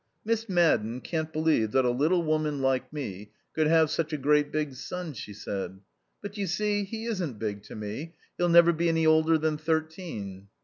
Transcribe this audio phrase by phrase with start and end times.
[0.25, 4.51] "Miss Madden can't believe that a little woman like me could have such a great
[4.51, 5.79] big son," she said.
[6.23, 8.15] "But, you see, he isn't big to me.
[8.35, 10.47] He'll never be any older than thirteen."